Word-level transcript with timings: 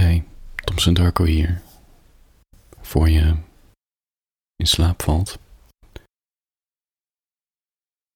Hey, 0.00 0.24
Thompson 0.54 0.94
Darko 0.94 1.24
hier. 1.24 1.62
Voor 2.80 3.08
je 3.08 3.36
in 4.56 4.66
slaap 4.66 5.02
valt, 5.02 5.38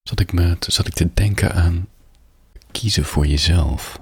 zat 0.03 0.21
ik, 0.21 0.33
me, 0.33 0.57
zat 0.61 0.87
ik 0.87 0.93
te 0.93 1.15
denken 1.15 1.55
aan 1.55 1.89
kiezen 2.71 3.05
voor 3.05 3.27
jezelf. 3.27 4.01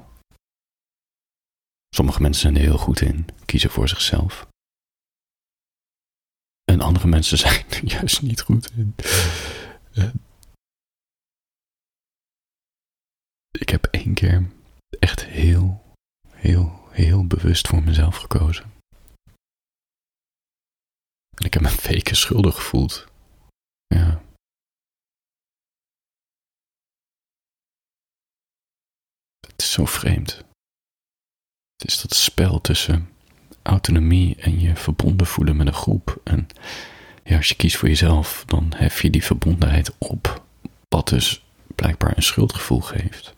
Sommige 1.95 2.23
mensen 2.23 2.43
zijn 2.43 2.57
er 2.57 2.61
heel 2.61 2.79
goed 2.79 3.01
in, 3.01 3.27
kiezen 3.45 3.71
voor 3.71 3.89
zichzelf. 3.89 4.47
En 6.65 6.81
andere 6.81 7.09
mensen 7.09 7.39
zijn 7.45 7.71
er 7.71 7.85
juist 7.85 8.23
niet 8.23 8.41
goed 8.41 8.71
in. 8.71 8.95
Eh, 9.93 10.11
ik 13.51 13.69
heb 13.69 13.85
één 13.85 14.15
keer 14.15 14.51
echt 14.99 15.25
heel, 15.25 15.72
bewust 17.43 17.69
voor 17.69 17.83
mezelf 17.83 18.17
gekozen. 18.17 18.73
En 21.35 21.47
ik 21.47 21.55
heb 21.55 21.63
me 21.63 21.75
weken 21.83 22.17
schuldig 22.17 22.55
gevoeld. 22.55 23.07
Ja. 23.87 24.23
Het 29.47 29.63
is 29.63 29.73
zo 29.73 29.85
vreemd. 29.85 30.45
Het 31.77 31.91
is 31.91 32.01
dat 32.01 32.15
spel 32.15 32.61
tussen 32.61 33.09
autonomie 33.63 34.37
en 34.37 34.61
je 34.61 34.77
verbonden 34.77 35.27
voelen 35.27 35.57
met 35.57 35.67
een 35.67 35.73
groep. 35.73 36.21
En 36.25 36.47
ja, 37.25 37.37
als 37.37 37.49
je 37.49 37.57
kiest 37.57 37.77
voor 37.77 37.89
jezelf, 37.89 38.45
dan 38.45 38.73
hef 38.77 39.03
je 39.03 39.11
die 39.11 39.25
verbondenheid 39.25 39.99
op. 39.99 40.45
Wat 40.89 41.09
dus 41.09 41.45
blijkbaar 41.75 42.17
een 42.17 42.23
schuldgevoel 42.23 42.81
geeft. 42.81 43.35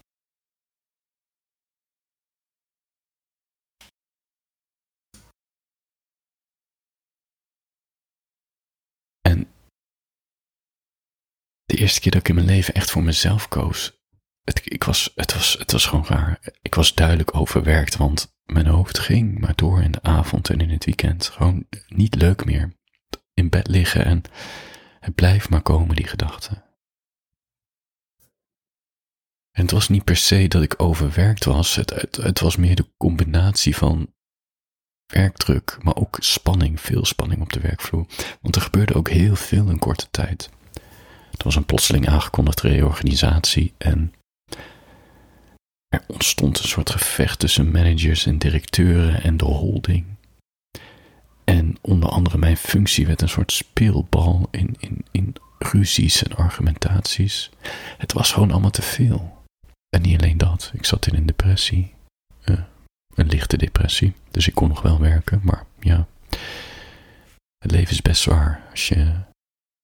En 9.28 9.48
de 11.64 11.73
eerste 11.84 12.00
keer 12.00 12.12
dat 12.12 12.20
ik 12.20 12.28
in 12.28 12.34
mijn 12.34 12.46
leven 12.46 12.74
echt 12.74 12.90
voor 12.90 13.02
mezelf 13.02 13.48
koos, 13.48 14.02
het, 14.44 14.60
ik 14.64 14.84
was, 14.84 15.12
het, 15.14 15.34
was, 15.34 15.56
het 15.58 15.72
was 15.72 15.86
gewoon 15.86 16.06
raar. 16.06 16.38
Ik 16.62 16.74
was 16.74 16.94
duidelijk 16.94 17.36
overwerkt, 17.36 17.96
want 17.96 18.36
mijn 18.44 18.66
hoofd 18.66 18.98
ging 18.98 19.38
maar 19.38 19.54
door 19.54 19.82
in 19.82 19.90
de 19.90 20.02
avond 20.02 20.50
en 20.50 20.60
in 20.60 20.70
het 20.70 20.84
weekend. 20.84 21.28
Gewoon 21.28 21.66
niet 21.86 22.14
leuk 22.14 22.44
meer. 22.44 22.76
In 23.34 23.48
bed 23.48 23.68
liggen 23.68 24.04
en 24.04 24.22
het 25.00 25.14
blijft 25.14 25.48
maar 25.48 25.62
komen, 25.62 25.96
die 25.96 26.06
gedachten. 26.06 26.64
En 29.50 29.62
het 29.62 29.70
was 29.70 29.88
niet 29.88 30.04
per 30.04 30.16
se 30.16 30.48
dat 30.48 30.62
ik 30.62 30.82
overwerkt 30.82 31.44
was. 31.44 31.74
Het, 31.74 31.90
het, 31.90 32.16
het 32.16 32.40
was 32.40 32.56
meer 32.56 32.76
de 32.76 32.90
combinatie 32.96 33.76
van 33.76 34.14
werkdruk, 35.06 35.78
maar 35.82 35.96
ook 35.96 36.16
spanning, 36.20 36.80
veel 36.80 37.04
spanning 37.04 37.40
op 37.40 37.52
de 37.52 37.60
werkvloer. 37.60 38.06
Want 38.40 38.56
er 38.56 38.62
gebeurde 38.62 38.94
ook 38.94 39.08
heel 39.08 39.36
veel 39.36 39.68
in 39.68 39.78
korte 39.78 40.10
tijd. 40.10 40.50
Het 41.34 41.42
was 41.42 41.56
een 41.56 41.66
plotseling 41.66 42.08
aangekondigde 42.08 42.68
reorganisatie 42.68 43.72
en 43.78 44.14
er 45.88 46.04
ontstond 46.06 46.58
een 46.58 46.68
soort 46.68 46.90
gevecht 46.90 47.38
tussen 47.38 47.70
managers 47.70 48.26
en 48.26 48.38
directeuren 48.38 49.22
en 49.22 49.36
de 49.36 49.44
holding. 49.44 50.04
En 51.44 51.76
onder 51.80 52.08
andere 52.08 52.38
mijn 52.38 52.56
functie 52.56 53.06
werd 53.06 53.22
een 53.22 53.28
soort 53.28 53.52
speelbal 53.52 54.48
in, 54.50 54.76
in, 54.78 55.04
in 55.10 55.34
ruzies 55.58 56.22
en 56.22 56.36
argumentaties. 56.36 57.50
Het 57.98 58.12
was 58.12 58.32
gewoon 58.32 58.50
allemaal 58.50 58.70
te 58.70 58.82
veel. 58.82 59.42
En 59.88 60.02
niet 60.02 60.20
alleen 60.20 60.38
dat, 60.38 60.70
ik 60.74 60.84
zat 60.84 61.06
in 61.06 61.14
een 61.14 61.26
depressie. 61.26 61.94
Uh, 62.44 62.60
een 63.14 63.26
lichte 63.26 63.56
depressie. 63.56 64.12
Dus 64.30 64.48
ik 64.48 64.54
kon 64.54 64.68
nog 64.68 64.82
wel 64.82 65.00
werken, 65.00 65.40
maar 65.42 65.66
ja. 65.80 66.06
Het 67.58 67.70
leven 67.70 67.90
is 67.90 68.02
best 68.02 68.22
zwaar 68.22 68.62
als 68.70 68.88
je 68.88 69.14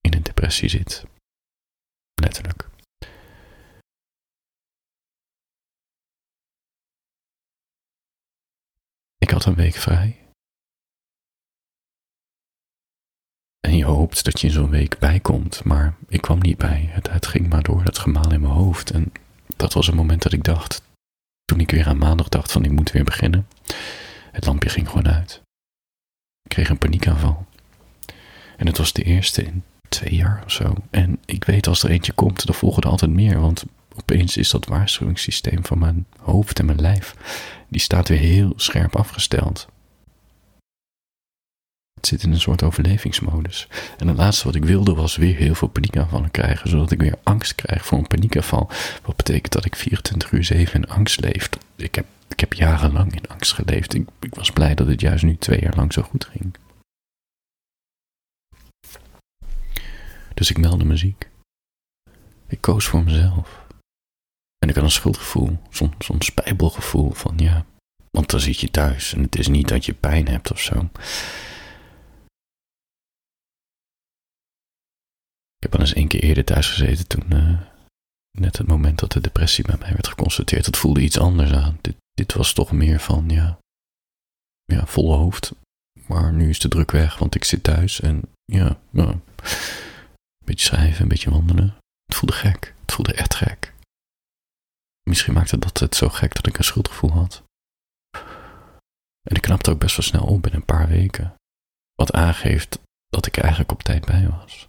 in 0.01 0.15
een 0.15 0.23
depressie 0.23 0.69
zit. 0.69 1.05
Letterlijk. 2.21 2.69
Ik 9.19 9.31
had 9.31 9.45
een 9.45 9.55
week 9.55 9.75
vrij. 9.75 10.19
En 13.61 13.77
je 13.77 13.85
hoopt 13.85 14.25
dat 14.25 14.41
je 14.41 14.51
zo'n 14.51 14.71
week 14.71 14.99
bijkomt, 14.99 15.65
maar 15.65 15.97
ik 16.09 16.21
kwam 16.21 16.39
niet 16.39 16.59
bij. 16.59 16.89
Het, 16.91 17.11
het 17.11 17.27
ging 17.27 17.49
maar 17.49 17.63
door, 17.63 17.85
dat 17.85 17.99
gemaal 17.99 18.33
in 18.33 18.41
mijn 18.41 18.53
hoofd. 18.53 18.91
En 18.91 19.13
dat 19.57 19.73
was 19.73 19.89
een 19.89 19.97
moment 19.97 20.23
dat 20.23 20.33
ik 20.33 20.45
dacht, 20.45 20.83
toen 21.45 21.61
ik 21.61 21.71
weer 21.71 21.87
aan 21.87 21.99
maandag 21.99 22.29
dacht 22.29 22.53
van 22.53 22.65
ik 22.65 22.71
moet 22.71 22.91
weer 22.91 23.05
beginnen. 23.05 23.49
Het 24.31 24.47
lampje 24.47 24.69
ging 24.69 24.89
gewoon 24.89 25.09
uit. 25.09 25.43
Ik 26.43 26.49
kreeg 26.49 26.69
een 26.69 26.79
paniekaanval. 26.79 27.47
En 28.57 28.67
het 28.67 28.79
was 28.79 28.93
de 28.93 29.03
eerste 29.03 29.43
in 29.43 29.65
twee 29.91 30.15
jaar 30.15 30.43
of 30.45 30.53
zo. 30.53 30.75
En 30.91 31.19
ik 31.25 31.45
weet 31.45 31.67
als 31.67 31.83
er 31.83 31.91
eentje 31.91 32.13
komt, 32.13 32.47
dan 32.47 32.55
volgen 32.55 32.83
er 32.83 32.89
altijd 32.89 33.11
meer. 33.11 33.41
Want 33.41 33.65
opeens 33.97 34.37
is 34.37 34.51
dat 34.51 34.67
waarschuwingssysteem 34.67 35.65
van 35.65 35.79
mijn 35.79 36.07
hoofd 36.19 36.59
en 36.59 36.67
mijn 36.67 36.81
lijf, 36.81 37.15
die 37.69 37.81
staat 37.81 38.09
weer 38.09 38.19
heel 38.19 38.53
scherp 38.57 38.97
afgesteld. 38.97 39.69
Het 41.95 42.09
zit 42.09 42.23
in 42.23 42.33
een 42.33 42.41
soort 42.41 42.63
overlevingsmodus. 42.63 43.69
En 43.99 44.09
het 44.09 44.17
laatste 44.17 44.45
wat 44.45 44.55
ik 44.55 44.65
wilde 44.65 44.95
was 44.95 45.17
weer 45.17 45.37
heel 45.37 45.55
veel 45.55 45.69
paniekaanvallen 45.69 46.31
krijgen, 46.31 46.69
zodat 46.71 46.91
ik 46.91 47.01
weer 47.01 47.19
angst 47.23 47.55
krijg 47.55 47.87
voor 47.87 47.99
een 47.99 48.07
paniekaanval. 48.07 48.71
Wat 49.03 49.17
betekent 49.17 49.53
dat 49.53 49.65
ik 49.65 49.77
24 49.77 50.33
uur 50.33 50.45
7 50.45 50.83
in 50.83 50.89
angst 50.89 51.21
leef. 51.21 51.49
Ik 51.77 51.95
heb, 51.95 52.07
ik 52.29 52.41
heb 52.41 52.53
jarenlang 52.53 53.15
in 53.15 53.29
angst 53.29 53.53
geleefd. 53.53 53.95
Ik, 53.95 54.09
ik 54.21 54.35
was 54.35 54.51
blij 54.51 54.75
dat 54.75 54.87
het 54.87 55.01
juist 55.01 55.25
nu 55.25 55.37
twee 55.37 55.61
jaar 55.61 55.77
lang 55.77 55.93
zo 55.93 56.03
goed 56.03 56.29
ging. 56.33 56.55
Dus 60.41 60.51
ik 60.51 60.59
meldde 60.59 60.85
me 60.85 60.97
ziek. 60.97 61.31
Ik 62.47 62.61
koos 62.61 62.87
voor 62.87 63.05
mezelf. 63.05 63.67
En 64.59 64.69
ik 64.69 64.75
had 64.75 64.85
een 64.85 64.91
schuldgevoel, 64.91 65.59
zo'n 65.71 65.95
zo'n 65.99 66.23
spijbelgevoel 66.23 67.11
van 67.11 67.39
ja, 67.39 67.67
want 68.11 68.31
dan 68.31 68.41
zit 68.41 68.61
je 68.61 68.71
thuis 68.71 69.13
en 69.13 69.23
het 69.23 69.39
is 69.39 69.49
niet 69.49 69.69
dat 69.69 69.85
je 69.85 69.95
pijn 69.95 70.29
hebt 70.29 70.51
of 70.51 70.61
zo. 70.61 70.89
Ik 75.57 75.63
heb 75.67 75.75
al 75.75 75.81
eens 75.81 75.95
één 75.95 76.09
keer 76.09 76.23
eerder 76.23 76.45
thuis 76.45 76.71
gezeten 76.71 77.07
toen, 77.07 77.27
uh, 77.33 77.61
net 78.39 78.59
het 78.59 78.67
moment 78.67 78.99
dat 78.99 79.13
de 79.13 79.21
depressie 79.21 79.65
bij 79.65 79.77
mij 79.79 79.93
werd 79.93 80.09
geconstateerd, 80.09 80.67
het 80.67 80.77
voelde 80.77 81.01
iets 81.01 81.19
anders 81.19 81.53
aan. 81.53 81.79
Dit, 81.81 81.97
dit 82.13 82.35
was 82.35 82.53
toch 82.53 82.73
meer 82.73 83.01
van, 83.01 83.29
ja, 83.29 83.59
ja, 84.65 84.87
volle 84.87 85.17
hoofd. 85.17 85.53
Maar 86.07 86.33
nu 86.33 86.49
is 86.49 86.59
de 86.59 86.69
druk 86.69 86.91
weg, 86.91 87.19
want 87.19 87.35
ik 87.35 87.45
zit 87.45 87.63
thuis 87.63 88.01
en 88.01 88.23
ja, 88.45 88.81
een 88.93 89.23
beetje 90.51 90.67
schrijven, 90.67 91.03
een 91.03 91.09
beetje 91.09 91.31
wandelen. 91.31 91.77
Het 92.05 92.17
voelde 92.17 92.35
gek, 92.35 92.75
het 92.81 92.93
voelde 92.93 93.15
echt 93.15 93.35
gek. 93.35 93.75
Misschien 95.09 95.35
maakte 95.35 95.59
dat 95.59 95.79
het 95.79 95.95
zo 95.95 96.09
gek 96.09 96.35
dat 96.35 96.47
ik 96.47 96.59
een 96.59 96.65
schuldgevoel 96.65 97.13
had. 97.13 97.43
En 99.29 99.37
ik 99.37 99.43
knapte 99.43 99.71
ook 99.71 99.79
best 99.79 99.97
wel 99.97 100.07
snel 100.07 100.27
op 100.27 100.47
in 100.47 100.55
een 100.55 100.65
paar 100.65 100.89
weken. 100.89 101.35
Wat 101.95 102.13
aangeeft 102.13 102.79
dat 103.07 103.27
ik 103.27 103.37
eigenlijk 103.37 103.73
op 103.73 103.83
tijd 103.83 104.05
bij 104.05 104.29
was. 104.29 104.69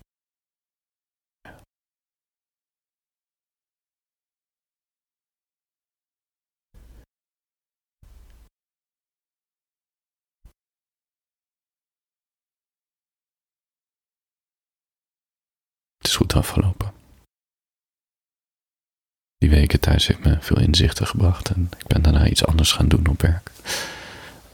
Goed 16.21 16.33
afgelopen. 16.33 16.93
Die 19.37 19.49
weken 19.49 19.79
thuis 19.79 20.07
heeft 20.07 20.23
me 20.23 20.41
veel 20.41 20.59
inzichten 20.59 21.07
gebracht 21.07 21.49
en 21.49 21.69
ik 21.77 21.87
ben 21.87 22.01
daarna 22.01 22.27
iets 22.27 22.45
anders 22.45 22.71
gaan 22.71 22.87
doen 22.87 23.07
op 23.07 23.21
werk. 23.21 23.51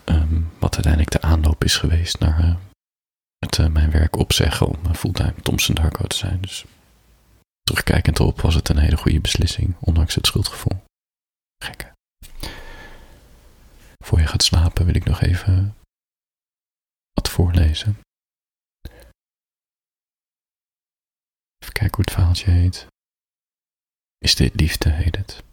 Um, 0.05 0.51
wat 0.59 0.73
uiteindelijk 0.73 1.11
de 1.11 1.21
aanloop 1.21 1.63
is 1.63 1.77
geweest 1.77 2.19
naar 2.19 2.39
uh, 2.43 2.55
het, 3.37 3.57
uh, 3.57 3.67
mijn 3.67 3.91
werk 3.91 4.15
opzeggen 4.15 4.67
om 4.67 4.85
uh, 4.85 4.93
fulltime 4.93 5.41
Thompson 5.41 5.75
Darko 5.75 6.07
te 6.07 6.15
zijn. 6.15 6.41
Dus 6.41 6.65
terugkijkend 7.61 8.19
erop 8.19 8.41
was 8.41 8.55
het 8.55 8.69
een 8.69 8.77
hele 8.77 8.97
goede 8.97 9.19
beslissing, 9.19 9.75
ondanks 9.79 10.15
het 10.15 10.25
schuldgevoel. 10.27 10.83
Gekke. 11.63 11.91
Voor 14.03 14.19
je 14.19 14.27
gaat 14.27 14.43
slapen 14.43 14.85
wil 14.85 14.95
ik 14.95 15.05
nog 15.05 15.21
even 15.21 15.75
wat 17.13 17.29
voorlezen. 17.29 17.97
Even 21.67 21.73
kijken 21.73 21.85
hoe 21.97 22.05
het 22.05 22.13
verhaaltje 22.13 22.51
heet. 22.51 22.87
Is 24.17 24.35
dit 24.35 24.59
liefde, 24.59 24.89
heet 24.89 25.15
het. 25.15 25.43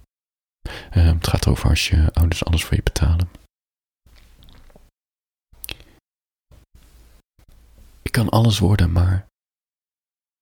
Uh, 0.96 1.12
het 1.12 1.26
gaat 1.26 1.46
over 1.46 1.68
als 1.68 1.88
je 1.88 2.12
ouders 2.12 2.44
alles 2.44 2.64
voor 2.64 2.76
je 2.76 2.82
betalen. 2.82 3.28
Ik 8.02 8.12
kan 8.12 8.28
alles 8.28 8.58
worden, 8.58 8.92
maar 8.92 9.26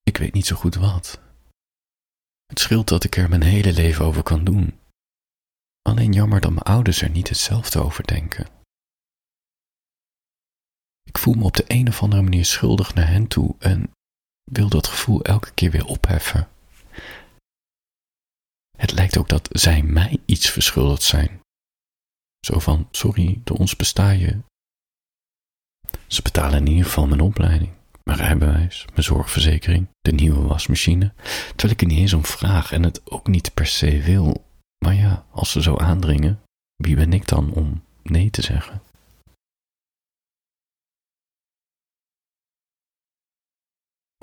ik 0.01 0.17
weet 0.17 0.33
niet 0.33 0.45
zo 0.45 0.55
goed 0.55 0.75
wat. 0.75 1.19
Het 2.45 2.59
scheelt 2.59 2.87
dat 2.87 3.03
ik 3.03 3.15
er 3.15 3.29
mijn 3.29 3.43
hele 3.43 3.73
leven 3.73 4.05
over 4.05 4.23
kan 4.23 4.43
doen. 4.43 4.79
Alleen 5.81 6.11
jammer 6.11 6.41
dat 6.41 6.51
mijn 6.51 6.63
ouders 6.63 7.01
er 7.01 7.09
niet 7.09 7.29
hetzelfde 7.29 7.79
over 7.79 8.07
denken. 8.07 8.47
voel 11.23 11.33
me 11.33 11.43
op 11.43 11.55
de 11.55 11.65
een 11.67 11.87
of 11.87 12.01
andere 12.01 12.21
manier 12.21 12.45
schuldig 12.45 12.93
naar 12.93 13.07
hen 13.07 13.27
toe 13.27 13.55
en 13.59 13.91
wil 14.43 14.69
dat 14.69 14.87
gevoel 14.87 15.21
elke 15.21 15.51
keer 15.53 15.71
weer 15.71 15.85
opheffen. 15.85 16.47
Het 18.77 18.91
lijkt 18.91 19.17
ook 19.17 19.29
dat 19.29 19.49
zij 19.51 19.81
mij 19.81 20.19
iets 20.25 20.49
verschuldigd 20.49 21.03
zijn. 21.03 21.41
Zo 22.45 22.59
van, 22.59 22.87
sorry, 22.91 23.41
door 23.43 23.57
ons 23.57 23.75
besta 23.75 24.09
je. 24.09 24.37
Ze 26.07 26.21
betalen 26.21 26.59
in 26.59 26.67
ieder 26.67 26.85
geval 26.85 27.07
mijn 27.07 27.21
opleiding, 27.21 27.71
mijn 28.03 28.17
rijbewijs, 28.17 28.85
mijn 28.89 29.03
zorgverzekering, 29.03 29.87
de 30.01 30.11
nieuwe 30.11 30.47
wasmachine, 30.47 31.13
terwijl 31.47 31.73
ik 31.73 31.81
er 31.81 31.87
niet 31.87 31.99
eens 31.99 32.13
om 32.13 32.25
vraag 32.25 32.71
en 32.71 32.83
het 32.83 33.11
ook 33.11 33.27
niet 33.27 33.53
per 33.53 33.67
se 33.67 34.01
wil. 34.01 34.45
Maar 34.85 34.93
ja, 34.95 35.25
als 35.31 35.51
ze 35.51 35.61
zo 35.61 35.77
aandringen, 35.77 36.41
wie 36.75 36.95
ben 36.95 37.13
ik 37.13 37.27
dan 37.27 37.51
om 37.51 37.83
nee 38.03 38.29
te 38.29 38.41
zeggen? 38.41 38.81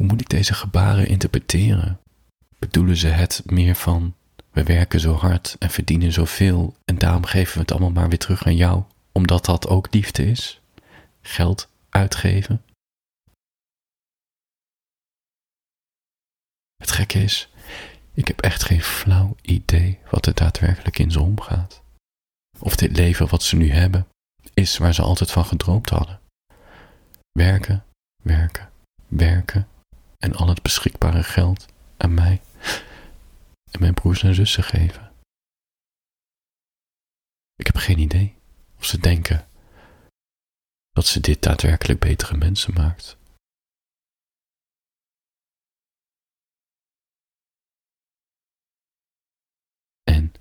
Hoe 0.00 0.08
moet 0.08 0.20
ik 0.20 0.28
deze 0.28 0.54
gebaren 0.54 1.08
interpreteren? 1.08 2.00
Bedoelen 2.58 2.96
ze 2.96 3.06
het 3.06 3.42
meer 3.44 3.74
van 3.74 4.14
we 4.50 4.62
werken 4.62 5.00
zo 5.00 5.12
hard 5.14 5.56
en 5.58 5.70
verdienen 5.70 6.12
zoveel 6.12 6.76
en 6.84 6.98
daarom 6.98 7.24
geven 7.24 7.54
we 7.54 7.60
het 7.60 7.70
allemaal 7.70 7.90
maar 7.90 8.08
weer 8.08 8.18
terug 8.18 8.46
aan 8.46 8.56
jou, 8.56 8.82
omdat 9.12 9.44
dat 9.44 9.68
ook 9.68 9.94
liefde 9.94 10.26
is? 10.26 10.60
Geld 11.20 11.68
uitgeven? 11.88 12.62
Het 16.76 16.90
gekke 16.90 17.22
is, 17.22 17.50
ik 18.14 18.28
heb 18.28 18.40
echt 18.40 18.64
geen 18.64 18.82
flauw 18.82 19.36
idee 19.42 19.98
wat 20.10 20.26
er 20.26 20.34
daadwerkelijk 20.34 20.98
in 20.98 21.10
ze 21.10 21.20
omgaat. 21.20 21.82
Of 22.58 22.76
dit 22.76 22.96
leven 22.96 23.28
wat 23.28 23.42
ze 23.42 23.56
nu 23.56 23.70
hebben, 23.70 24.06
is 24.54 24.76
waar 24.78 24.94
ze 24.94 25.02
altijd 25.02 25.30
van 25.30 25.44
gedroomd 25.44 25.90
hadden. 25.90 26.20
Werken, 27.32 27.84
werken, 28.22 28.70
werken 29.08 29.68
en 30.20 30.34
al 30.34 30.48
het 30.48 30.62
beschikbare 30.62 31.22
geld 31.22 31.66
aan 31.96 32.14
mij 32.14 32.40
en 33.70 33.80
mijn 33.80 33.94
broers 33.94 34.22
en 34.22 34.34
zussen 34.34 34.64
geven. 34.64 35.12
Ik 37.56 37.66
heb 37.66 37.76
geen 37.76 37.98
idee 37.98 38.36
of 38.76 38.84
ze 38.84 38.98
denken 38.98 39.48
dat 40.90 41.06
ze 41.06 41.20
dit 41.20 41.42
daadwerkelijk 41.42 42.00
betere 42.00 42.36
mensen 42.36 42.74
maakt. 42.74 43.18
En 50.02 50.32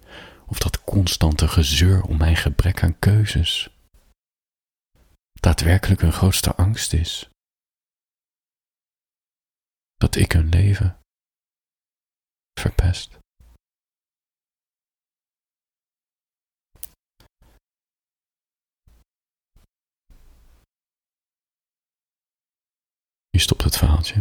of 0.48 0.60
dat 0.60 0.84
constante 0.84 1.48
gezeur 1.48 2.02
om 2.02 2.18
mijn 2.18 2.36
gebrek 2.36 2.84
aan 2.84 3.00
keuzes 3.00 3.70
daadwerkelijk 5.34 6.02
hun 6.02 6.14
grootste 6.14 6.56
angst 6.56 6.94
is. 6.94 7.30
Dat 10.00 10.16
ik 10.16 10.32
hun 10.32 10.50
leven 10.50 11.00
verpest. 12.60 13.18
Hier 23.30 23.42
stopt 23.42 23.64
het 23.64 23.78
verhaaltje. 23.78 24.14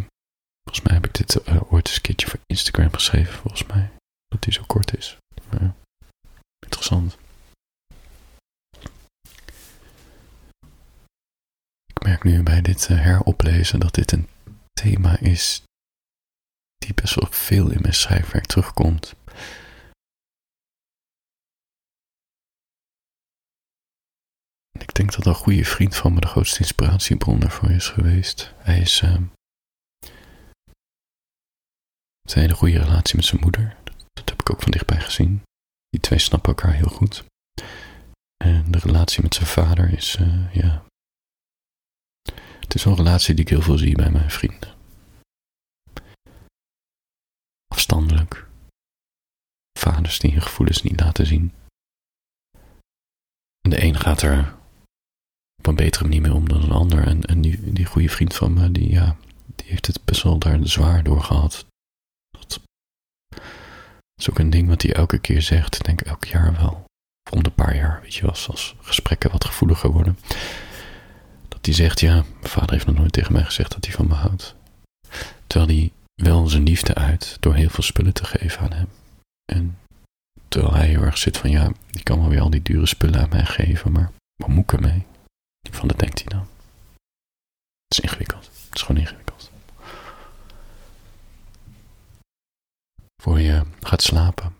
Volgens 0.64 0.86
mij 0.86 0.94
heb 0.94 1.06
ik 1.06 1.14
dit 1.14 1.48
uh, 1.48 1.72
ooit 1.72 1.94
een 1.94 2.00
keertje 2.00 2.26
voor 2.28 2.40
Instagram 2.46 2.92
geschreven, 2.92 3.34
volgens 3.34 3.66
mij. 3.66 3.90
Dat 4.28 4.42
die 4.42 4.52
zo 4.52 4.62
kort 4.66 4.96
is. 4.96 5.16
Maar, 5.50 5.74
interessant. 6.58 7.16
Ik 11.86 12.02
merk 12.02 12.24
nu 12.24 12.42
bij 12.42 12.62
dit 12.62 12.88
uh, 12.88 13.00
heroplezen 13.00 13.80
dat 13.80 13.94
dit 13.94 14.12
een 14.12 14.28
thema 14.72 15.18
is 15.18 15.62
die 16.88 17.02
best 17.02 17.14
wel 17.14 17.28
veel 17.30 17.70
in 17.70 17.80
mijn 17.80 17.94
schrijfwerk 17.94 18.46
terugkomt. 18.46 19.14
Ik 24.78 24.94
denk 24.94 25.12
dat 25.12 25.26
een 25.26 25.34
goede 25.34 25.64
vriend 25.64 25.96
van 25.96 26.14
me 26.14 26.20
de 26.20 26.26
grootste 26.26 26.58
inspiratiebron 26.58 27.40
daarvoor 27.40 27.70
is 27.70 27.88
geweest. 27.88 28.54
Hij 28.56 28.80
is. 28.80 29.02
Uh, 29.02 29.10
een 29.12 29.30
hele 32.22 32.54
goede 32.54 32.78
relatie 32.78 33.16
met 33.16 33.24
zijn 33.24 33.40
moeder. 33.40 33.76
Dat 34.12 34.28
heb 34.28 34.40
ik 34.40 34.50
ook 34.50 34.62
van 34.62 34.70
dichtbij 34.70 35.00
gezien. 35.00 35.42
Die 35.88 36.00
twee 36.00 36.18
snappen 36.18 36.54
elkaar 36.54 36.72
heel 36.72 36.88
goed. 36.88 37.24
En 38.44 38.70
de 38.70 38.78
relatie 38.78 39.22
met 39.22 39.34
zijn 39.34 39.46
vader 39.46 39.92
is, 39.92 40.16
uh, 40.20 40.54
ja. 40.54 40.84
Het 42.60 42.74
is 42.74 42.84
een 42.84 42.94
relatie 42.94 43.34
die 43.34 43.44
ik 43.44 43.50
heel 43.50 43.62
veel 43.62 43.78
zie 43.78 43.96
bij 43.96 44.10
mijn 44.10 44.30
vrienden. 44.30 44.77
Die 50.16 50.32
hun 50.32 50.42
gevoelens 50.42 50.82
niet 50.82 51.00
laten 51.00 51.26
zien. 51.26 51.52
En 53.60 53.70
de 53.70 53.82
een 53.82 54.00
gaat 54.00 54.22
er 54.22 54.54
op 55.58 55.66
een 55.66 55.74
betere 55.74 56.04
manier 56.04 56.20
mee 56.20 56.34
om 56.34 56.48
dan 56.48 56.62
een 56.62 56.70
ander. 56.70 57.06
En, 57.06 57.22
en 57.22 57.40
die, 57.40 57.84
goede 57.84 58.08
vriend 58.08 58.34
van 58.34 58.52
me, 58.52 58.72
die, 58.72 58.90
ja, 58.90 59.16
die 59.56 59.66
heeft 59.66 59.86
het 59.86 60.04
best 60.04 60.22
wel 60.22 60.38
daar 60.38 60.58
zwaar 60.62 61.02
door 61.02 61.22
gehad. 61.22 61.66
Dat 62.30 62.60
is 64.20 64.30
ook 64.30 64.38
een 64.38 64.50
ding 64.50 64.68
wat 64.68 64.82
hij 64.82 64.92
elke 64.92 65.18
keer 65.18 65.42
zegt, 65.42 65.84
denk 65.84 66.00
ik 66.00 66.06
elk 66.06 66.24
jaar 66.24 66.52
wel. 66.52 66.84
Of 67.30 67.32
om 67.32 67.44
een 67.44 67.54
paar 67.54 67.76
jaar, 67.76 68.00
weet 68.02 68.14
je 68.14 68.22
wel, 68.22 68.30
als 68.30 68.74
gesprekken 68.80 69.30
wat 69.30 69.44
gevoeliger 69.44 69.90
worden. 69.90 70.18
Dat 71.48 71.66
hij 71.66 71.74
zegt, 71.74 72.00
ja, 72.00 72.14
mijn 72.14 72.52
vader 72.52 72.70
heeft 72.70 72.86
nog 72.86 72.96
nooit 72.96 73.12
tegen 73.12 73.32
mij 73.32 73.44
gezegd 73.44 73.72
dat 73.72 73.84
hij 73.84 73.94
van 73.94 74.06
me 74.06 74.14
houdt. 74.14 74.54
Terwijl 75.46 75.70
hij 75.70 75.92
wel 76.14 76.48
zijn 76.48 76.62
liefde 76.62 76.94
uit 76.94 77.36
door 77.40 77.54
heel 77.54 77.68
veel 77.68 77.84
spullen 77.84 78.14
te 78.14 78.24
geven 78.24 78.60
aan 78.60 78.72
hem. 78.72 78.88
En 79.44 79.78
terwijl 80.48 80.74
hij 80.74 80.86
heel 80.86 81.02
erg 81.02 81.18
zit 81.18 81.36
van, 81.36 81.50
ja, 81.50 81.72
die 81.90 82.02
kan 82.02 82.20
wel 82.20 82.28
weer 82.28 82.40
al 82.40 82.50
die 82.50 82.62
dure 82.62 82.86
spullen 82.86 83.20
aan 83.20 83.28
mij 83.28 83.44
geven, 83.44 83.92
maar 83.92 84.12
wat 84.36 84.48
moet 84.48 84.64
ik 84.64 84.72
ermee? 84.72 85.06
Van 85.70 85.88
dat 85.88 85.98
denkt 85.98 86.18
hij 86.18 86.28
dan. 86.28 86.48
Het 87.84 87.98
is 87.98 88.00
ingewikkeld. 88.00 88.44
Het 88.44 88.74
is 88.74 88.82
gewoon 88.82 89.00
ingewikkeld. 89.00 89.50
Voor 93.22 93.40
je 93.40 93.64
gaat 93.80 94.02
slapen. 94.02 94.56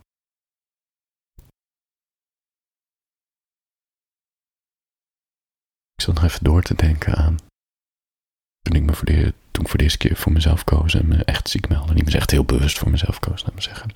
Ik 5.95 6.05
zat 6.05 6.15
nog 6.15 6.25
even 6.25 6.45
door 6.45 6.63
te 6.63 6.75
denken 6.75 7.15
aan. 7.15 7.37
Toen 8.61 8.77
ik, 8.77 8.83
me 8.83 8.95
voor 8.95 9.07
de, 9.07 9.35
toen 9.51 9.69
voor 9.69 9.79
de 9.79 9.85
eerste 9.85 9.99
keer 9.99 10.17
voor 10.17 10.33
mezelf 10.33 10.65
koos 10.65 10.95
en 10.95 11.09
me 11.09 11.25
echt 11.25 11.49
ziek 11.49 11.69
meldde. 11.69 11.95
Niet 11.95 12.05
me 12.05 12.13
echt 12.13 12.31
heel 12.31 12.45
bewust 12.45 12.79
voor 12.79 12.91
mezelf 12.91 13.19
koos, 13.21 13.43
laat 13.45 13.55
me 13.55 13.61
zeggen. 13.61 13.91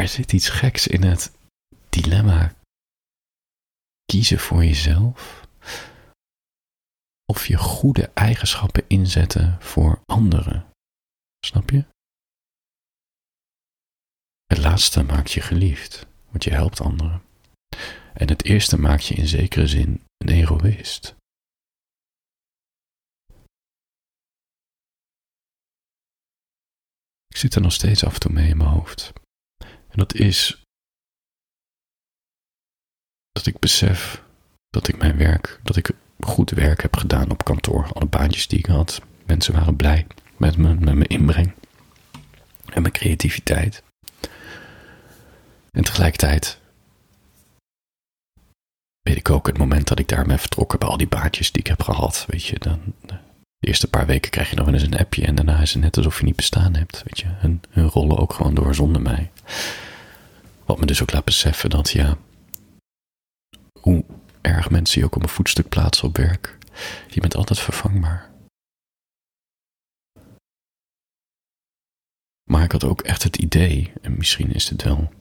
Er 0.00 0.08
zit 0.08 0.32
iets 0.32 0.48
geks 0.48 0.86
in 0.86 1.02
het 1.02 1.32
dilemma 1.88 2.54
kiezen 4.04 4.38
voor 4.38 4.64
jezelf 4.64 5.46
of 7.24 7.46
je 7.46 7.56
goede 7.56 8.10
eigenschappen 8.14 8.84
inzetten 8.88 9.62
voor 9.62 10.02
anderen. 10.06 10.70
Snap 11.46 11.70
je? 11.70 11.84
Het 14.46 14.58
laatste 14.58 15.02
maakt 15.02 15.32
je 15.32 15.40
geliefd, 15.40 16.06
want 16.30 16.44
je 16.44 16.50
helpt 16.50 16.80
anderen. 16.80 17.22
En 18.14 18.28
het 18.28 18.44
eerste 18.44 18.78
maakt 18.78 19.06
je 19.06 19.14
in 19.14 19.28
zekere 19.28 19.66
zin 19.66 20.04
een 20.16 20.28
egoïst. 20.28 21.14
Ik 27.26 27.36
zit 27.36 27.54
er 27.54 27.60
nog 27.60 27.72
steeds 27.72 28.04
af 28.04 28.14
en 28.14 28.20
toe 28.20 28.32
mee 28.32 28.48
in 28.48 28.56
mijn 28.56 28.70
hoofd. 28.70 29.19
En 29.90 29.98
dat 29.98 30.14
is 30.14 30.62
dat 33.32 33.46
ik 33.46 33.58
besef 33.58 34.22
dat 34.70 34.88
ik 34.88 34.98
mijn 34.98 35.16
werk, 35.16 35.60
dat 35.62 35.76
ik 35.76 35.90
goed 36.20 36.50
werk 36.50 36.82
heb 36.82 36.96
gedaan 36.96 37.30
op 37.30 37.44
kantoor. 37.44 37.92
Alle 37.92 38.06
baantjes 38.06 38.48
die 38.48 38.58
ik 38.58 38.66
had. 38.66 39.02
Mensen 39.26 39.54
waren 39.54 39.76
blij 39.76 40.06
met, 40.36 40.56
me, 40.56 40.74
met 40.74 40.94
mijn 40.94 41.06
inbreng 41.06 41.52
en 42.72 42.82
mijn 42.82 42.94
creativiteit. 42.94 43.82
En 45.70 45.84
tegelijkertijd 45.84 46.60
weet 49.00 49.16
ik 49.16 49.30
ook 49.30 49.46
het 49.46 49.58
moment 49.58 49.88
dat 49.88 49.98
ik 49.98 50.08
daarmee 50.08 50.36
vertrokken 50.36 50.78
bij 50.78 50.88
al 50.88 50.96
die 50.96 51.08
baantjes 51.08 51.52
die 51.52 51.60
ik 51.60 51.66
heb 51.66 51.82
gehad. 51.82 52.24
Weet 52.28 52.44
je, 52.44 52.58
dan, 52.58 52.94
de 53.60 53.66
eerste 53.66 53.88
paar 53.88 54.06
weken 54.06 54.30
krijg 54.30 54.50
je 54.50 54.56
nog 54.56 54.66
eens 54.68 54.82
een 54.82 54.98
appje 54.98 55.24
en 55.24 55.34
daarna 55.34 55.60
is 55.60 55.72
het 55.72 55.82
net 55.82 55.96
alsof 55.96 56.18
je 56.18 56.24
niet 56.24 56.36
bestaan 56.36 56.74
hebt. 56.74 57.02
Weet 57.04 57.18
je, 57.18 57.26
hun, 57.28 57.62
rollen 57.72 58.18
ook 58.18 58.32
gewoon 58.32 58.54
door 58.54 58.74
zonder 58.74 59.02
mij. 59.02 59.30
Wat 60.64 60.78
me 60.78 60.86
dus 60.86 61.02
ook 61.02 61.12
laat 61.12 61.24
beseffen 61.24 61.70
dat 61.70 61.90
ja, 61.90 62.18
hoe 63.80 64.04
erg 64.40 64.70
mensen 64.70 65.00
je 65.00 65.06
ook 65.06 65.16
op 65.16 65.22
een 65.22 65.28
voetstuk 65.28 65.68
plaatsen 65.68 66.08
op 66.08 66.16
werk. 66.16 66.58
Je 67.08 67.20
bent 67.20 67.36
altijd 67.36 67.58
vervangbaar. 67.58 68.30
Maar 72.50 72.64
ik 72.64 72.72
had 72.72 72.84
ook 72.84 73.00
echt 73.00 73.22
het 73.22 73.36
idee, 73.36 73.92
en 74.02 74.16
misschien 74.16 74.52
is 74.52 74.68
het 74.68 74.82
wel 74.82 75.12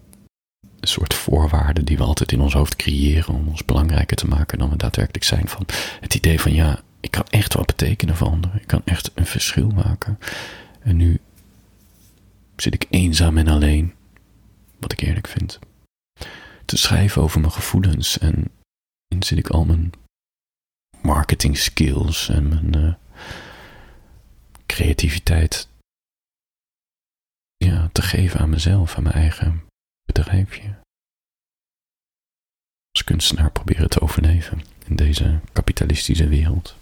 een 0.80 0.88
soort 0.88 1.14
voorwaarden 1.14 1.86
die 1.86 1.98
we 1.98 2.04
altijd 2.04 2.32
in 2.32 2.42
ons 2.42 2.54
hoofd 2.54 2.76
creëren 2.76 3.34
om 3.34 3.48
ons 3.48 3.66
belangrijker 3.66 4.18
te 4.18 4.28
maken 4.28 4.58
dan 4.58 4.70
we 4.70 4.76
daadwerkelijk 4.76 5.24
zijn. 5.24 5.48
Van 5.48 5.66
het 6.00 6.16
idee 6.16 6.42
van 6.42 6.54
ja, 6.54 6.84
ik 7.00 7.12
kan 7.12 7.26
echt 7.26 7.54
wat 7.54 7.66
betekenen 7.66 8.16
voor 8.16 8.28
anderen. 8.28 8.62
Ik 8.62 8.68
kan 8.68 8.82
echt 8.86 9.12
een 9.16 9.26
verschil 9.26 9.70
maken. 9.70 10.20
En 10.80 10.96
nu 10.96 11.20
zit 12.56 12.74
ik 12.74 12.86
eenzaam 12.90 13.38
en 13.38 13.48
alleen, 13.48 13.94
wat 14.80 14.92
ik 14.92 15.02
eerlijk 15.02 15.28
vind. 15.28 15.60
Te 16.66 16.78
schrijven 16.78 17.22
over 17.22 17.40
mijn 17.40 17.52
gevoelens 17.52 18.18
en 18.18 18.52
in 19.08 19.24
zit 19.24 19.38
ik 19.38 19.50
al 19.50 19.66
mijn 19.66 19.92
marketing 21.02 21.58
skills 21.58 22.30
en 22.30 22.48
mijn 22.48 22.78
uh, 22.78 22.94
creativiteit 24.66 25.68
ja, 27.58 27.90
te 27.92 28.02
geven 28.02 28.40
aan 28.40 28.50
mezelf, 28.50 28.96
aan 28.96 29.04
mijn 29.04 29.16
eigen 29.16 29.64
bedrijfje. 30.06 30.78
Als 32.92 33.04
kunstenaar 33.04 33.52
proberen 33.52 33.90
te 33.90 34.02
overleven 34.02 34.62
in 34.86 34.96
deze 34.96 35.40
kapitalistische 35.54 36.28
wereld. 36.28 36.79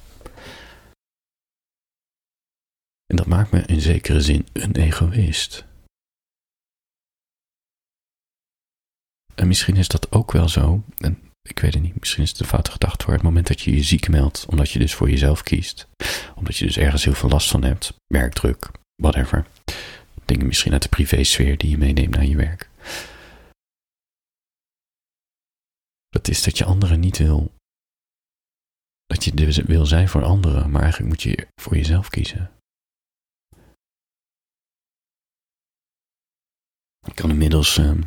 En 3.07 3.15
dat 3.15 3.27
maakt 3.27 3.51
me 3.51 3.61
in 3.61 3.81
zekere 3.81 4.21
zin 4.21 4.47
een 4.53 4.75
egoïst. 4.75 5.65
En 9.35 9.47
misschien 9.47 9.75
is 9.75 9.87
dat 9.87 10.11
ook 10.11 10.31
wel 10.31 10.49
zo, 10.49 10.83
en 10.97 11.31
ik 11.41 11.59
weet 11.59 11.73
het 11.73 11.83
niet, 11.83 11.99
misschien 11.99 12.23
is 12.23 12.29
het 12.29 12.39
een 12.39 12.45
foute 12.45 12.71
gedachte 12.71 13.03
voor 13.05 13.13
het 13.13 13.23
moment 13.23 13.47
dat 13.47 13.61
je 13.61 13.75
je 13.75 13.83
ziek 13.83 14.09
meldt, 14.09 14.45
omdat 14.45 14.71
je 14.71 14.79
dus 14.79 14.93
voor 14.95 15.09
jezelf 15.09 15.43
kiest, 15.43 15.87
omdat 16.35 16.57
je 16.57 16.65
dus 16.65 16.77
ergens 16.77 17.03
heel 17.03 17.13
veel 17.13 17.29
last 17.29 17.49
van 17.49 17.63
hebt, 17.63 17.93
werkdruk, 18.05 18.71
whatever. 18.95 19.47
Dingen 20.25 20.45
misschien 20.45 20.73
uit 20.73 20.81
de 20.81 20.89
privésfeer 20.89 21.57
die 21.57 21.69
je 21.69 21.77
meeneemt 21.77 22.15
naar 22.15 22.25
je 22.25 22.35
werk. 22.35 22.69
Dat 26.09 26.27
is 26.27 26.43
dat 26.43 26.57
je 26.57 26.65
anderen 26.65 26.99
niet 26.99 27.17
wil. 27.17 27.53
Dat 29.05 29.23
je 29.23 29.33
dus 29.33 29.57
wil 29.57 29.85
zijn 29.85 30.09
voor 30.09 30.23
anderen, 30.23 30.71
maar 30.71 30.81
eigenlijk 30.81 31.11
moet 31.11 31.21
je 31.21 31.47
voor 31.61 31.75
jezelf 31.75 32.09
kiezen. 32.09 32.56
Ik 37.07 37.15
kan 37.15 37.29
inmiddels 37.29 37.77
uh, 37.77 38.01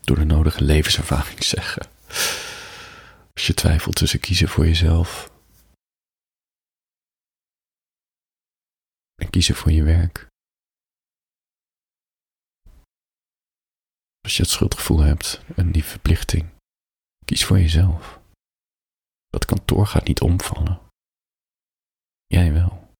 door 0.00 0.16
de 0.16 0.24
nodige 0.24 0.64
levenservaring 0.64 1.44
zeggen. 1.54 1.86
Als 3.34 3.46
je 3.46 3.54
twijfelt 3.54 3.96
tussen 3.96 4.20
kiezen 4.20 4.48
voor 4.48 4.66
jezelf 4.66 5.32
en 9.14 9.30
kiezen 9.30 9.54
voor 9.54 9.72
je 9.72 9.82
werk. 9.82 10.26
Als 14.20 14.36
je 14.36 14.42
het 14.42 14.50
schuldgevoel 14.50 15.00
hebt 15.00 15.42
en 15.56 15.72
die 15.72 15.84
verplichting, 15.84 16.50
kies 17.24 17.44
voor 17.44 17.58
jezelf. 17.58 18.20
Dat 19.28 19.44
kantoor 19.44 19.86
gaat 19.86 20.06
niet 20.06 20.20
omvallen. 20.20 20.80
Jij 22.26 22.52
wel. 22.52 22.92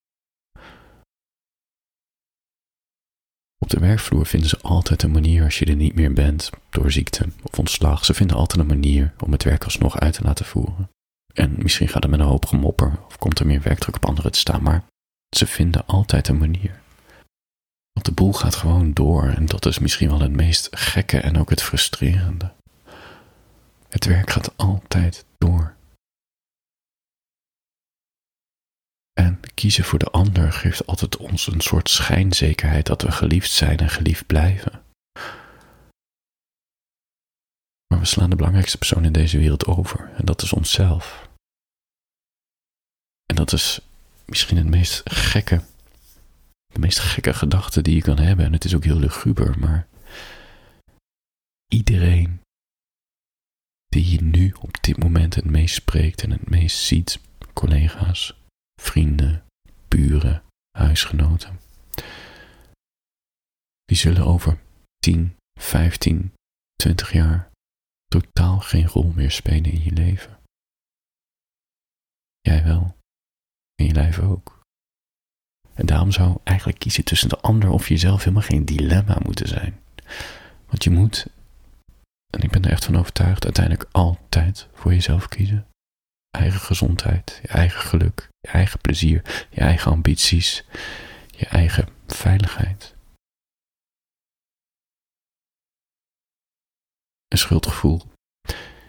Op 3.58 3.63
de 3.74 3.80
werkvloer 3.80 4.26
vinden 4.26 4.48
ze 4.48 4.58
altijd 4.60 5.02
een 5.02 5.10
manier 5.10 5.44
als 5.44 5.58
je 5.58 5.64
er 5.64 5.74
niet 5.74 5.94
meer 5.94 6.12
bent, 6.12 6.50
door 6.70 6.92
ziekte 6.92 7.28
of 7.42 7.58
ontslag. 7.58 8.04
Ze 8.04 8.14
vinden 8.14 8.36
altijd 8.36 8.60
een 8.60 8.66
manier 8.66 9.12
om 9.18 9.32
het 9.32 9.42
werk 9.42 9.64
alsnog 9.64 9.98
uit 9.98 10.12
te 10.14 10.22
laten 10.22 10.44
voeren. 10.44 10.90
En 11.32 11.54
misschien 11.58 11.88
gaat 11.88 12.02
het 12.02 12.10
met 12.10 12.20
een 12.20 12.26
hoop 12.26 12.46
gemopper 12.46 12.98
of 13.06 13.18
komt 13.18 13.38
er 13.38 13.46
meer 13.46 13.62
werkdruk 13.62 13.96
op 13.96 14.06
anderen 14.06 14.32
te 14.32 14.38
staan, 14.38 14.62
maar 14.62 14.84
ze 15.36 15.46
vinden 15.46 15.86
altijd 15.86 16.28
een 16.28 16.38
manier. 16.38 16.80
Want 17.92 18.06
de 18.06 18.12
boel 18.12 18.32
gaat 18.32 18.54
gewoon 18.54 18.92
door 18.92 19.28
en 19.28 19.46
dat 19.46 19.66
is 19.66 19.78
misschien 19.78 20.08
wel 20.08 20.20
het 20.20 20.32
meest 20.32 20.68
gekke 20.70 21.20
en 21.20 21.38
ook 21.38 21.50
het 21.50 21.62
frustrerende. 21.62 22.52
Het 23.88 24.04
werk 24.04 24.30
gaat 24.30 24.56
altijd 24.56 25.24
door. 25.38 25.74
En 29.12 29.40
kiezen 29.64 29.84
voor 29.84 29.98
de 29.98 30.10
ander 30.10 30.52
geeft 30.52 30.86
altijd 30.86 31.16
ons 31.16 31.46
een 31.46 31.60
soort 31.60 31.90
schijnzekerheid 31.90 32.86
dat 32.86 33.02
we 33.02 33.12
geliefd 33.12 33.50
zijn 33.50 33.78
en 33.78 33.88
geliefd 33.88 34.26
blijven. 34.26 34.82
Maar 37.86 37.98
we 37.98 38.04
slaan 38.04 38.30
de 38.30 38.36
belangrijkste 38.36 38.78
persoon 38.78 39.04
in 39.04 39.12
deze 39.12 39.38
wereld 39.38 39.66
over 39.66 40.12
en 40.16 40.24
dat 40.24 40.42
is 40.42 40.52
onszelf. 40.52 41.28
En 43.26 43.36
dat 43.36 43.52
is 43.52 43.80
misschien 44.24 44.56
het 44.56 44.66
meest 44.66 45.10
gekke, 45.10 45.62
de 46.66 46.78
meest 46.78 46.98
gekke 46.98 47.34
gedachte 47.34 47.82
die 47.82 47.94
je 47.94 48.02
kan 48.02 48.18
hebben. 48.18 48.44
En 48.44 48.52
het 48.52 48.64
is 48.64 48.74
ook 48.74 48.84
heel 48.84 48.98
luguber, 48.98 49.58
maar 49.58 49.86
iedereen 51.72 52.40
die 53.86 54.10
je 54.10 54.22
nu 54.22 54.54
op 54.60 54.82
dit 54.82 54.98
moment 54.98 55.34
het 55.34 55.44
meest 55.44 55.74
spreekt 55.74 56.22
en 56.22 56.30
het 56.30 56.50
meest 56.50 56.78
ziet, 56.78 57.20
collega's, 57.52 58.34
vrienden, 58.80 59.43
buren, 59.94 60.42
huisgenoten. 60.78 61.60
Die 63.84 63.96
zullen 63.96 64.26
over 64.26 64.58
10, 64.98 65.36
15, 65.60 66.32
20 66.74 67.12
jaar 67.12 67.50
totaal 68.06 68.60
geen 68.60 68.86
rol 68.86 69.12
meer 69.14 69.30
spelen 69.30 69.72
in 69.72 69.82
je 69.82 69.92
leven. 69.92 70.38
Jij 72.40 72.64
wel. 72.64 72.96
En 73.74 73.86
je 73.86 73.92
lijf 73.92 74.18
ook. 74.18 74.60
En 75.74 75.86
daarom 75.86 76.12
zou 76.12 76.38
eigenlijk 76.44 76.78
kiezen 76.78 77.04
tussen 77.04 77.28
de 77.28 77.40
ander 77.40 77.70
of 77.70 77.88
jezelf 77.88 78.18
helemaal 78.18 78.48
geen 78.48 78.64
dilemma 78.64 79.18
moeten 79.22 79.48
zijn. 79.48 79.80
Want 80.66 80.84
je 80.84 80.90
moet, 80.90 81.26
en 82.30 82.40
ik 82.40 82.50
ben 82.50 82.64
er 82.64 82.70
echt 82.70 82.84
van 82.84 82.96
overtuigd, 82.96 83.44
uiteindelijk 83.44 83.88
altijd 83.92 84.68
voor 84.72 84.92
jezelf 84.92 85.28
kiezen 85.28 85.66
eigen 86.34 86.60
gezondheid, 86.60 87.38
je 87.42 87.48
eigen 87.48 87.80
geluk, 87.80 88.28
je 88.40 88.48
eigen 88.48 88.80
plezier, 88.80 89.46
je 89.50 89.60
eigen 89.60 89.90
ambities, 89.90 90.64
je 91.26 91.46
eigen 91.46 91.88
veiligheid. 92.06 92.94
Een 97.28 97.38
schuldgevoel 97.38 98.02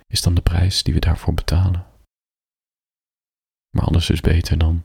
is 0.07 0.21
dan 0.21 0.35
de 0.35 0.41
prijs 0.41 0.83
die 0.83 0.93
we 0.93 0.99
daarvoor 0.99 1.33
betalen. 1.33 1.85
Maar 3.69 3.85
alles 3.85 4.09
is 4.09 4.21
beter 4.21 4.57
dan 4.57 4.83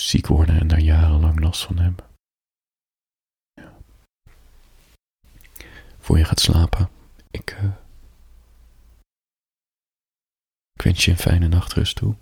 ziek 0.00 0.26
worden 0.26 0.60
en 0.60 0.68
daar 0.68 0.80
jarenlang 0.80 1.40
last 1.40 1.64
van 1.64 1.78
hebben. 1.78 2.06
Ja. 3.52 3.76
Voor 5.98 6.18
je 6.18 6.24
gaat 6.24 6.40
slapen, 6.40 6.90
ik. 7.30 7.56
Uh, 7.62 7.81
Ik 10.82 10.88
wens 10.88 11.04
je 11.04 11.10
een 11.10 11.16
fijne 11.16 11.48
nachtrust 11.48 11.96
toe. 11.96 12.16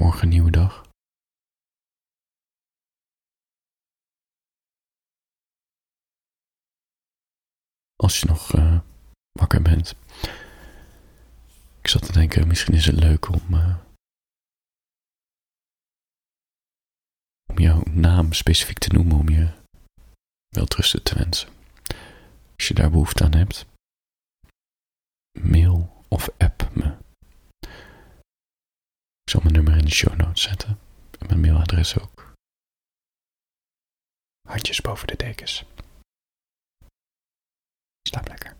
Morgen 0.00 0.22
een 0.22 0.28
nieuwe 0.28 0.50
dag. 0.50 0.86
Als 7.96 8.20
je 8.20 8.26
nog 8.26 8.54
uh, 8.54 8.80
wakker 9.32 9.62
bent. 9.62 9.94
Ik 11.80 11.88
zat 11.88 12.02
te 12.02 12.12
denken, 12.12 12.46
misschien 12.46 12.74
is 12.74 12.86
het 12.86 12.96
leuk 12.96 13.28
om. 13.28 13.54
Uh, 13.54 13.76
om 17.46 17.58
jouw 17.58 17.82
naam 17.84 18.32
specifiek 18.32 18.78
te 18.78 18.92
noemen, 18.92 19.18
om 19.18 19.28
je 19.28 19.52
welterusten 20.48 21.02
te 21.02 21.14
wensen. 21.14 21.48
Als 22.56 22.68
je 22.68 22.74
daar 22.74 22.90
behoefte 22.90 23.24
aan 23.24 23.34
hebt 23.34 23.66
mail 25.42 26.04
of 26.08 26.28
app 26.38 26.68
me. 26.74 26.96
Ik 29.22 29.30
zal 29.30 29.40
mijn 29.40 29.54
nummer 29.54 29.76
in 29.76 29.84
de 29.84 29.90
show 29.90 30.16
notes 30.16 30.42
zetten. 30.42 30.78
En 31.18 31.26
mijn 31.26 31.40
mailadres 31.40 31.98
ook. 32.00 32.32
Handjes 34.48 34.80
boven 34.80 35.06
de 35.06 35.16
dekens. 35.16 35.64
Slaap 38.08 38.28
lekker. 38.28 38.56